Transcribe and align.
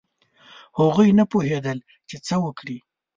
هغوی 0.79 1.09
نه 1.19 1.23
پوهېدل 1.31 1.77
چې 2.09 2.15
څه 2.27 2.35
وکړي. 2.43 2.77